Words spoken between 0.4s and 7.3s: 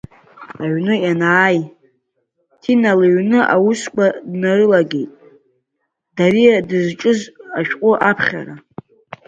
Аҩны ианааи, Ҭина лыҩн усқәа днарылагеит, Дариа дызҿыз